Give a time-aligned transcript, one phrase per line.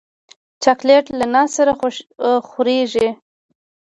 [0.63, 1.71] چاکلېټ له ناز سره
[2.49, 3.07] خورېږي.